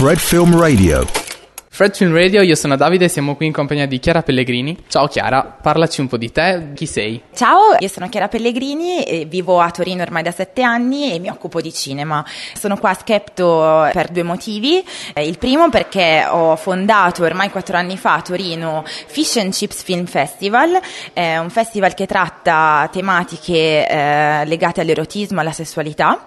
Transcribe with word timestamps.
Fred 0.00 0.18
Film 0.18 0.54
Radio. 0.54 1.19
Fred 1.80 1.96
Film 1.96 2.12
Radio, 2.12 2.42
io 2.42 2.56
sono 2.56 2.76
Davide 2.76 3.06
e 3.06 3.08
siamo 3.08 3.36
qui 3.36 3.46
in 3.46 3.52
compagnia 3.52 3.86
di 3.86 3.98
Chiara 4.00 4.20
Pellegrini. 4.20 4.76
Ciao 4.86 5.06
Chiara, 5.06 5.42
parlaci 5.42 6.02
un 6.02 6.08
po' 6.08 6.18
di 6.18 6.30
te, 6.30 6.72
chi 6.74 6.84
sei? 6.84 7.22
Ciao, 7.34 7.74
io 7.78 7.88
sono 7.88 8.06
Chiara 8.10 8.28
Pellegrini, 8.28 9.24
vivo 9.26 9.62
a 9.62 9.70
Torino 9.70 10.02
ormai 10.02 10.22
da 10.22 10.30
sette 10.30 10.60
anni 10.60 11.10
e 11.10 11.18
mi 11.18 11.30
occupo 11.30 11.62
di 11.62 11.72
cinema. 11.72 12.22
Sono 12.52 12.76
qua 12.76 12.90
a 12.90 12.92
Skepto 12.92 13.88
per 13.94 14.10
due 14.10 14.24
motivi. 14.24 14.84
Eh, 15.14 15.26
il 15.26 15.38
primo 15.38 15.70
perché 15.70 16.26
ho 16.28 16.54
fondato 16.56 17.24
ormai 17.24 17.48
quattro 17.48 17.78
anni 17.78 17.96
fa 17.96 18.16
a 18.16 18.20
Torino 18.20 18.84
Fish 18.84 19.36
and 19.38 19.54
Chips 19.54 19.82
Film 19.82 20.04
Festival, 20.04 20.78
eh, 21.14 21.38
un 21.38 21.48
festival 21.48 21.94
che 21.94 22.04
tratta 22.04 22.90
tematiche 22.92 23.88
eh, 23.88 24.44
legate 24.44 24.82
all'erotismo, 24.82 25.40
alla 25.40 25.52
sessualità. 25.52 26.26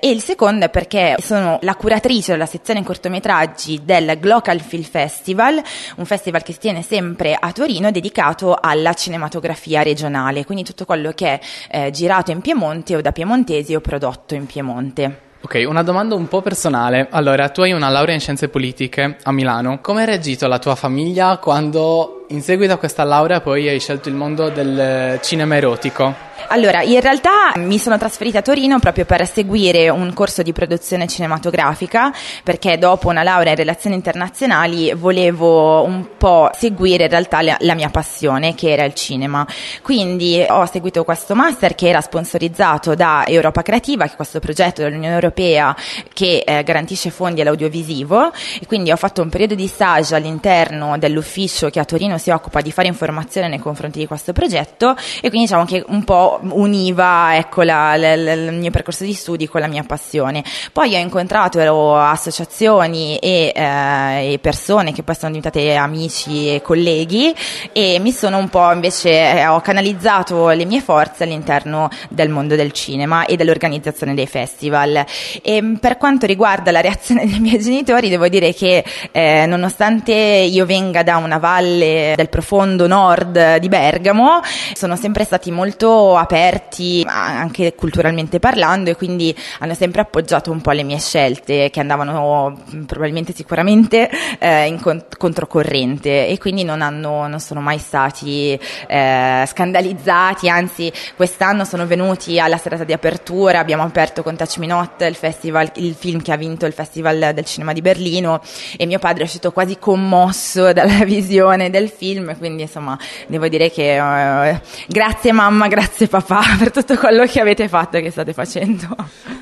E 0.00 0.08
il 0.08 0.22
secondo 0.22 0.64
è 0.64 0.70
perché 0.70 1.16
sono 1.20 1.58
la 1.60 1.74
curatrice 1.74 2.32
della 2.32 2.46
sezione 2.46 2.82
cortometraggi 2.82 3.82
del 3.84 4.18
Glocal 4.18 4.62
Film 4.62 4.92
Festival, 4.94 5.60
un 5.96 6.04
festival 6.04 6.44
che 6.44 6.52
si 6.52 6.60
tiene 6.60 6.80
sempre 6.80 7.36
a 7.36 7.50
Torino 7.50 7.90
dedicato 7.90 8.56
alla 8.60 8.94
cinematografia 8.94 9.82
regionale, 9.82 10.44
quindi 10.44 10.62
tutto 10.62 10.84
quello 10.84 11.10
che 11.10 11.40
è 11.66 11.86
eh, 11.86 11.90
girato 11.90 12.30
in 12.30 12.40
Piemonte 12.40 12.94
o 12.94 13.00
da 13.00 13.10
piemontesi 13.10 13.74
o 13.74 13.80
prodotto 13.80 14.36
in 14.36 14.46
Piemonte. 14.46 15.22
Ok, 15.40 15.64
una 15.66 15.82
domanda 15.82 16.14
un 16.14 16.28
po' 16.28 16.42
personale. 16.42 17.08
Allora, 17.10 17.48
tu 17.48 17.62
hai 17.62 17.72
una 17.72 17.88
laurea 17.88 18.14
in 18.14 18.20
scienze 18.20 18.48
politiche 18.48 19.18
a 19.20 19.32
Milano. 19.32 19.80
Come 19.80 20.02
ha 20.02 20.04
reagito 20.04 20.46
la 20.46 20.60
tua 20.60 20.76
famiglia 20.76 21.38
quando 21.38 22.23
in 22.28 22.42
seguito 22.42 22.72
a 22.72 22.76
questa 22.78 23.04
laurea 23.04 23.40
poi 23.40 23.68
hai 23.68 23.78
scelto 23.78 24.08
il 24.08 24.14
mondo 24.14 24.48
del 24.48 25.18
cinema 25.22 25.56
erotico? 25.56 26.32
Allora, 26.48 26.82
in 26.82 27.00
realtà 27.00 27.52
mi 27.56 27.78
sono 27.78 27.96
trasferita 27.96 28.38
a 28.38 28.42
Torino 28.42 28.78
proprio 28.78 29.04
per 29.06 29.26
seguire 29.26 29.88
un 29.88 30.12
corso 30.12 30.42
di 30.42 30.52
produzione 30.52 31.06
cinematografica, 31.06 32.12
perché 32.42 32.76
dopo 32.76 33.08
una 33.08 33.22
laurea 33.22 33.52
in 33.52 33.56
relazioni 33.56 33.96
internazionali 33.96 34.92
volevo 34.92 35.82
un 35.84 36.16
po' 36.18 36.50
seguire 36.54 37.04
in 37.04 37.10
realtà 37.10 37.40
la, 37.40 37.56
la 37.60 37.74
mia 37.74 37.88
passione, 37.88 38.54
che 38.54 38.70
era 38.70 38.84
il 38.84 38.94
cinema. 38.94 39.46
Quindi 39.82 40.44
ho 40.46 40.66
seguito 40.66 41.02
questo 41.02 41.34
master 41.34 41.74
che 41.74 41.88
era 41.88 42.00
sponsorizzato 42.00 42.94
da 42.94 43.24
Europa 43.26 43.62
Creativa, 43.62 44.04
che 44.04 44.12
è 44.12 44.16
questo 44.16 44.38
progetto 44.38 44.82
dell'Unione 44.82 45.14
Europea 45.14 45.74
che 46.12 46.44
eh, 46.46 46.62
garantisce 46.62 47.10
fondi 47.10 47.40
all'audiovisivo, 47.40 48.32
e 48.60 48.66
quindi 48.66 48.92
ho 48.92 48.96
fatto 48.96 49.22
un 49.22 49.30
periodo 49.30 49.54
di 49.54 49.66
stage 49.66 50.14
all'interno 50.14 50.98
dell'ufficio 50.98 51.70
che 51.70 51.80
a 51.80 51.84
Torino 51.84 52.13
si 52.18 52.30
occupa 52.30 52.60
di 52.60 52.72
fare 52.72 52.88
informazione 52.88 53.48
nei 53.48 53.58
confronti 53.58 53.98
di 53.98 54.06
questo 54.06 54.32
progetto 54.32 54.96
e 55.16 55.28
quindi 55.28 55.46
diciamo 55.46 55.64
che 55.64 55.84
un 55.88 56.04
po' 56.04 56.40
univa 56.42 57.36
ecco, 57.36 57.62
la, 57.62 57.96
la, 57.96 58.16
la, 58.16 58.32
il 58.32 58.52
mio 58.52 58.70
percorso 58.70 59.04
di 59.04 59.12
studi 59.12 59.48
con 59.48 59.60
la 59.60 59.66
mia 59.66 59.82
passione. 59.82 60.42
Poi 60.72 60.94
ho 60.94 60.98
incontrato 60.98 61.60
associazioni 61.94 63.18
e, 63.18 63.52
eh, 63.54 64.32
e, 64.32 64.38
persone 64.38 64.92
che 64.92 65.02
poi 65.02 65.14
sono 65.14 65.32
diventate 65.32 65.74
amici 65.74 66.54
e 66.54 66.62
colleghi 66.62 67.34
e 67.72 67.98
mi 68.00 68.12
sono 68.12 68.38
un 68.38 68.48
po' 68.48 68.70
invece, 68.72 69.10
eh, 69.10 69.46
ho 69.46 69.60
canalizzato 69.60 70.48
le 70.50 70.64
mie 70.64 70.80
forze 70.80 71.24
all'interno 71.24 71.88
del 72.08 72.28
mondo 72.28 72.56
del 72.56 72.72
cinema 72.72 73.26
e 73.26 73.36
dell'organizzazione 73.36 74.14
dei 74.14 74.26
festival. 74.26 75.04
E 75.42 75.76
per 75.80 75.96
quanto 75.96 76.26
riguarda 76.26 76.70
la 76.70 76.80
reazione 76.80 77.26
dei 77.26 77.40
miei 77.40 77.60
genitori, 77.60 78.08
devo 78.08 78.28
dire 78.28 78.52
che 78.52 78.84
eh, 79.12 79.46
nonostante 79.46 80.12
io 80.12 80.66
venga 80.66 81.02
da 81.02 81.16
una 81.16 81.38
valle 81.38 82.03
del 82.16 82.28
profondo 82.28 82.86
nord 82.86 83.56
di 83.56 83.68
Bergamo, 83.68 84.40
sono 84.74 84.96
sempre 84.96 85.24
stati 85.24 85.50
molto 85.50 86.16
aperti 86.16 87.04
anche 87.06 87.74
culturalmente 87.74 88.38
parlando 88.38 88.90
e 88.90 88.96
quindi 88.96 89.34
hanno 89.60 89.74
sempre 89.74 90.02
appoggiato 90.02 90.50
un 90.50 90.60
po' 90.60 90.72
le 90.72 90.82
mie 90.82 90.98
scelte 90.98 91.70
che 91.70 91.80
andavano 91.80 92.62
probabilmente 92.86 93.32
sicuramente 93.34 94.10
eh, 94.38 94.66
in 94.66 94.80
cont- 94.80 95.16
controcorrente 95.16 96.26
e 96.28 96.38
quindi 96.38 96.64
non, 96.64 96.82
hanno, 96.82 97.26
non 97.26 97.40
sono 97.40 97.60
mai 97.60 97.78
stati 97.78 98.58
eh, 98.86 99.44
scandalizzati, 99.46 100.48
anzi 100.48 100.92
quest'anno 101.16 101.64
sono 101.64 101.86
venuti 101.86 102.38
alla 102.38 102.58
serata 102.58 102.84
di 102.84 102.92
apertura, 102.92 103.58
abbiamo 103.58 103.82
aperto 103.82 104.22
con 104.22 104.36
Touch 104.36 104.58
Me 104.58 104.66
Not 104.66 105.02
il 105.02 105.14
festival, 105.14 105.70
il 105.76 105.94
film 105.94 106.22
che 106.22 106.32
ha 106.32 106.36
vinto 106.36 106.66
il 106.66 106.72
Festival 106.72 107.32
del 107.34 107.44
Cinema 107.44 107.72
di 107.72 107.80
Berlino 107.80 108.40
e 108.76 108.86
mio 108.86 108.98
padre 108.98 109.22
è 109.22 109.26
uscito 109.26 109.52
quasi 109.52 109.78
commosso 109.78 110.72
dalla 110.72 111.02
visione 111.04 111.70
del 111.70 111.90
film, 111.96 112.36
quindi 112.36 112.62
insomma 112.62 112.98
devo 113.26 113.48
dire 113.48 113.70
che 113.70 113.96
eh, 113.96 114.60
grazie 114.88 115.32
mamma, 115.32 115.68
grazie 115.68 116.08
papà 116.08 116.42
per 116.58 116.70
tutto 116.70 116.96
quello 116.96 117.24
che 117.26 117.40
avete 117.40 117.68
fatto 117.68 117.96
e 117.96 118.02
che 118.02 118.10
state 118.10 118.32
facendo. 118.32 118.94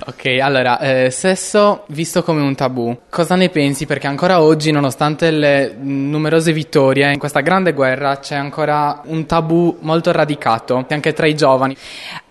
Ok, 0.06 0.38
allora, 0.40 0.78
eh, 0.80 1.10
sesso 1.10 1.84
visto 1.88 2.22
come 2.22 2.40
un 2.42 2.54
tabù, 2.54 2.96
cosa 3.08 3.36
ne 3.36 3.48
pensi? 3.48 3.86
Perché 3.86 4.06
ancora 4.06 4.40
oggi, 4.40 4.70
nonostante 4.70 5.30
le 5.30 5.74
numerose 5.78 6.52
vittorie 6.52 7.12
in 7.12 7.18
questa 7.18 7.40
grande 7.40 7.72
guerra, 7.72 8.18
c'è 8.18 8.34
ancora 8.34 9.00
un 9.04 9.26
tabù 9.26 9.78
molto 9.80 10.12
radicato, 10.12 10.84
anche 10.88 11.12
tra 11.12 11.26
i 11.26 11.34
giovani. 11.34 11.76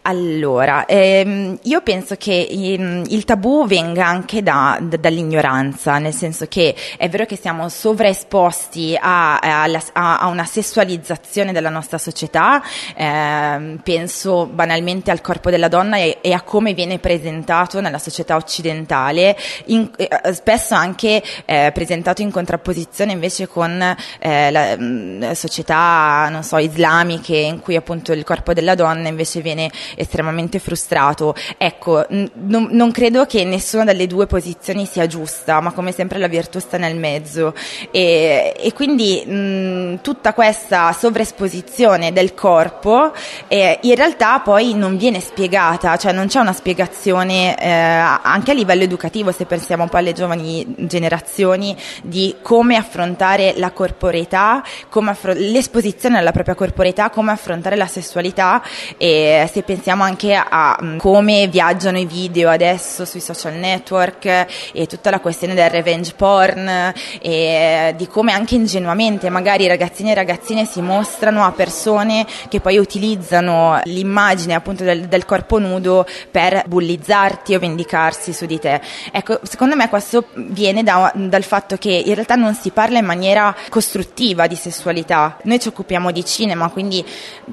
Allora, 0.03 0.85
ehm, 0.88 1.59
io 1.62 1.81
penso 1.81 2.16
che 2.16 2.34
il, 2.34 3.03
il 3.09 3.23
tabù 3.23 3.67
venga 3.67 4.07
anche 4.07 4.41
da, 4.41 4.79
da, 4.81 4.97
dall'ignoranza, 4.97 6.00
nel 6.00 6.13
senso 6.13 6.47
che 6.47 6.73
è 6.97 7.07
vero 7.07 7.25
che 7.25 7.35
siamo 7.35 7.69
sovraesposti 7.69 8.97
a, 9.00 9.38
a, 9.38 9.63
a 9.94 10.25
una 10.25 10.45
sessualizzazione 10.45 11.51
della 11.51 11.69
nostra 11.69 12.00
società, 12.00 12.63
eh, 12.95 13.78
penso 13.84 14.47
banalmente 14.47 15.12
al 15.12 15.22
corpo 15.22 15.51
della 15.51 15.67
donna 15.67 15.97
e, 15.97 16.18
e, 16.22 16.33
a 16.33 16.41
come 16.41 16.73
viene 16.73 16.97
presentato 16.97 17.79
nella 17.79 18.00
società 18.00 18.35
occidentale, 18.38 19.38
in, 19.66 19.88
eh, 19.97 20.33
spesso 20.33 20.73
anche 20.73 21.22
eh, 21.45 21.69
presentato 21.72 22.23
in 22.23 22.31
contrapposizione 22.31 23.12
invece 23.12 23.47
con 23.47 23.79
eh, 24.19 24.50
la 24.50 24.75
mh, 24.75 24.83
mm, 24.83 25.31
società, 25.33 26.28
non 26.31 26.41
so, 26.41 26.57
islamiche 26.57 27.38
in 27.38 27.59
cui 27.59 27.75
appunto 27.75 28.13
il 28.13 28.23
corpo 28.23 28.53
della 28.53 28.73
donna 28.73 29.07
invece 29.07 29.41
viene 29.41 29.69
estremamente 29.96 30.59
frustrato. 30.59 31.35
Ecco, 31.57 32.06
n- 32.09 32.29
non 32.72 32.91
credo 32.91 33.25
che 33.25 33.44
nessuna 33.44 33.84
delle 33.84 34.07
due 34.07 34.28
posizioni 34.28 34.85
sia 34.85 35.07
giusta, 35.07 35.59
ma 35.59 35.72
come 35.72 35.91
sempre 35.91 36.19
la 36.19 36.28
virtù 36.28 36.59
sta 36.59 36.78
nel 36.78 36.96
mezzo. 36.96 37.53
E, 37.91 38.53
e 38.57 38.74
quindi 38.74 39.24
mh, 39.25 40.01
tutta 40.01 40.34
questa 40.34 40.94
sovraesposizione 40.94 42.12
del 42.13 42.34
corpo 42.34 43.13
eh, 43.47 43.80
in 43.81 43.96
realtà 43.96 44.40
poi 44.40 44.74
non 44.74 44.97
viene 44.97 45.19
spiegata, 45.19 45.97
cioè 45.97 46.12
non 46.12 46.28
c'è 46.28 46.40
una 46.40 46.53
spiegazione 46.53 47.57
eh, 47.57 47.69
anche 47.69 48.51
a 48.51 48.53
livello 48.53 48.84
educativo, 48.84 49.31
se 49.31 49.46
pensiamo 49.46 49.84
un 49.84 49.90
po' 49.90 49.97
alle 49.97 50.13
giovani 50.13 50.66
generazioni, 50.78 51.75
di 52.03 52.35
come 52.41 52.75
affrontare 52.75 53.53
la 53.57 53.72
corporeità, 53.72 54.63
come 54.90 55.12
affro- 55.12 55.34
l'esposizione 55.35 56.18
alla 56.18 56.31
propria 56.31 56.56
corporeità, 56.56 57.09
come 57.09 57.31
affrontare 57.31 57.75
la 57.75 57.88
sessualità 57.88 58.62
e 58.97 59.50
se 59.51 59.62
pensiamo 59.63 59.81
pensiamo 59.81 60.03
anche 60.03 60.36
a 60.36 60.78
um, 60.80 60.97
come 60.97 61.47
viaggiano 61.47 61.97
i 61.97 62.06
video 62.06 62.52
adesso 62.52 63.03
sui 63.03 63.19
social 63.19 63.56
network 63.56 64.46
e 64.74 64.86
tutta 64.86 65.09
la 65.09 65.19
questione 65.19 65.56
del 65.56 65.72
revenge 65.72 66.14
porn 66.16 66.94
e 67.19 67.92
di 67.97 68.08
come 68.08 68.31
anche 68.31 68.53
ingenuamente 68.53 69.31
magari 69.31 69.66
ragazzini 69.66 70.12
e 70.12 70.14
ragazzine 70.14 70.66
si 70.66 70.81
mostrano 70.81 71.44
a 71.44 71.52
persone 71.52 72.28
che 72.47 72.59
poi 72.59 72.78
utilizzano 72.78 73.81
l'immagine 73.86 74.53
appunto 74.53 74.84
del, 74.84 75.08
del 75.08 75.25
corpo 75.25 75.58
nudo 75.58 76.06
per 76.30 76.62
bullizzarti 76.68 77.56
o 77.56 77.59
vendicarsi 77.59 78.34
su 78.34 78.46
di 78.46 78.59
te. 78.59 78.80
Ecco, 79.12 79.40
secondo 79.42 79.75
me 79.75 79.90
questo 79.90 80.25
viene 80.36 80.84
da, 80.84 81.12
dal 81.16 81.44
fatto 81.44 81.78
che 81.78 81.90
in 81.90 82.13
realtà 82.13 82.36
non 82.36 82.53
si 82.53 82.69
parla 82.69 83.00
in 83.00 83.06
maniera 83.06 83.56
costruttiva 83.69 84.46
di 84.46 84.56
sessualità. 84.56 85.38
Noi 85.46 85.59
ci 85.59 85.69
occupiamo 85.69 86.12
di 86.12 86.24
cinema, 86.24 86.69
quindi 86.69 87.03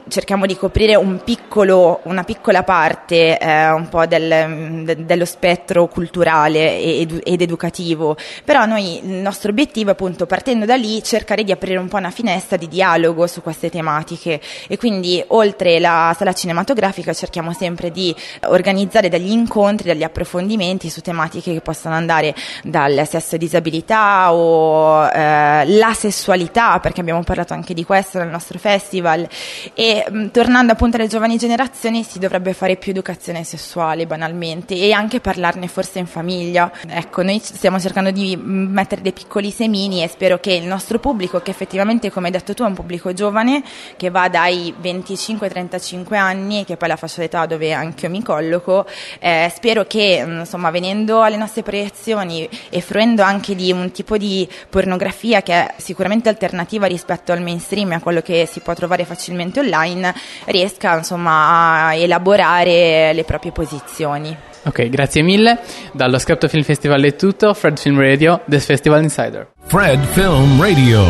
cerchiamo 0.09 0.45
di 0.45 0.59
coprire 0.59 0.95
un 0.95 1.23
piccolo, 1.25 2.01
una 2.19 2.25
piccola 2.25 2.65
parte 2.65 3.39
eh, 3.39 3.71
un 3.71 3.89
po' 3.89 4.05
del, 4.07 4.83
de, 4.85 5.05
dello 5.05 5.25
spettro 5.25 5.87
culturale 5.87 6.81
ed, 6.81 7.21
ed, 7.23 7.41
educativo, 7.41 8.17
però 8.45 8.67
noi 8.67 9.05
il 9.05 9.21
nostro 9.21 9.51
obiettivo 9.51 9.91
è 9.91 9.93
appunto 9.93 10.27
partendo 10.27 10.65
da 10.65 10.75
lì 10.75 11.03
cercare 11.03 11.45
di 11.45 11.53
aprire 11.53 11.79
un 11.79 11.89
po' 11.89 11.97
una 11.97 12.11
finestra 12.11 12.57
di 12.57 12.67
dialogo 12.67 13.27
su 13.27 13.41
queste 13.41 13.71
tematiche. 13.71 14.41
E 14.67 14.77
quindi 14.77 15.23
oltre 15.29 15.79
la 15.79 16.15
sala 16.17 16.33
cinematografica 16.33 17.13
cerchiamo 17.13 17.53
sempre 17.53 17.91
di 17.93 18.15
organizzare 18.47 19.09
degli 19.09 19.31
incontri, 19.31 19.89
degli 19.89 20.03
approfondimenti 20.03 20.91
su 20.91 21.01
tematiche 21.01 21.53
che 21.53 21.61
possono 21.61 21.95
andare 21.95 22.35
dal 22.65 23.07
sesso 23.07 23.37
e 23.37 23.39
disabilità 23.39 24.33
o 24.33 25.07
eh, 25.07 25.65
la 25.67 25.93
sessualità, 25.95 26.81
perché 26.81 27.01
abbiamo 27.01 27.23
parlato 27.23 27.55
anche 27.55 27.75
di 27.75 27.85
questo 27.85 28.19
nel 28.19 28.29
nostro 28.29 28.59
festival. 28.59 29.27
E 29.75 30.05
mh, 30.09 30.31
tornando 30.31 30.73
appunto 30.73 30.97
alle 30.97 31.07
giovani 31.07 31.37
generazioni 31.37 32.03
si 32.09 32.19
dovrebbe 32.19 32.55
fare 32.55 32.77
più 32.77 32.93
educazione 32.93 33.45
sessuale 33.45 34.07
banalmente 34.07 34.75
e 34.75 34.93
anche 34.93 35.21
parlarne 35.21 35.69
forse 35.69 35.99
in 35.99 36.07
famiglia. 36.07 36.73
Ecco, 36.89 37.23
noi 37.23 37.39
stiamo 37.39 37.79
cercando 37.79 38.11
di 38.11 38.35
mettere 38.37 39.03
dei 39.03 39.13
piccoli 39.13 39.51
semini 39.51 40.03
e 40.03 40.09
spero 40.09 40.39
che 40.39 40.55
il 40.55 40.65
nostro 40.65 40.99
pubblico, 40.99 41.41
che 41.41 41.51
effettivamente 41.51 42.11
come 42.11 42.27
hai 42.27 42.33
detto 42.33 42.55
tu 42.55 42.63
è 42.63 42.67
un 42.67 42.73
pubblico 42.73 43.13
giovane, 43.13 43.63
che 43.97 44.09
va 44.09 44.29
dai 44.29 44.75
25-35 44.81 46.15
anni, 46.15 46.65
che 46.65 46.77
poi 46.77 46.89
è 46.89 46.91
la 46.93 46.97
fascia 46.97 47.21
d'età 47.21 47.45
dove 47.45 47.73
anche 47.75 48.07
io 48.07 48.11
mi 48.11 48.23
colloco, 48.23 48.87
eh, 49.19 49.53
spero 49.55 49.85
che 49.85 50.25
insomma 50.27 50.71
venendo 50.71 51.21
alle 51.21 51.37
nostre 51.37 51.63
proiezioni 51.63 52.49
e 52.71 52.81
fruendo 52.81 53.23
anche 53.23 53.55
di 53.55 53.71
un 53.71 53.91
tipo 53.91 54.17
di 54.17 54.49
pornografia 54.71 55.43
che 55.43 55.53
è 55.53 55.75
sicuramente 55.77 56.31
alternativa 56.31 56.87
rispetto 56.87 57.33
al 57.33 57.43
mainstream 57.43 57.93
e 57.93 57.95
a 57.97 58.01
quello 58.01 58.23
che 58.23 58.47
si 58.51 58.61
può 58.61 58.73
trovare 58.73 59.05
facilmente 59.05 59.61
online, 59.61 60.15
riesca 60.47 60.97
insomma 60.97 61.89
a 61.89 61.98
elaborare 62.03 63.13
le 63.13 63.25
proprie 63.25 63.53
posizioni. 63.53 64.37
Ok, 64.65 64.89
grazie 64.89 65.23
mille. 65.23 65.59
Dallo 65.93 66.19
Scrapto 66.19 66.49
Film 66.49 66.63
Festival 66.63 67.03
è 67.03 67.17
tutto. 67.17 67.55
Fred 67.55 67.79
Film 67.79 67.99
Radio, 67.99 68.41
This 68.49 68.65
Festival 68.65 69.03
Insider. 69.03 69.49
Fred 69.67 70.03
Film 70.05 70.61
Radio. 70.61 71.05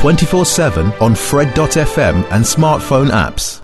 24 0.00 0.44
7 0.44 0.92
on 0.98 1.14
Fred.fm 1.14 2.24
and 2.30 2.44
smartphone 2.44 3.10
apps. 3.10 3.63